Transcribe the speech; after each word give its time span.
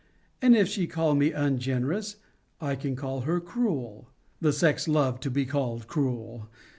And 0.41 0.55
if 0.55 0.67
she 0.67 0.87
call 0.87 1.13
me 1.13 1.31
ungenerous, 1.31 2.15
I 2.59 2.73
can 2.75 2.95
call 2.95 3.21
her 3.21 3.39
cruel. 3.39 4.09
The 4.39 4.51
sex 4.51 4.87
love 4.87 5.19
to 5.19 5.29
be 5.29 5.45
called 5.45 5.85
cruel. 5.85 6.49